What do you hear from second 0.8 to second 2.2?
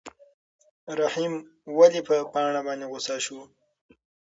رحیم ولې په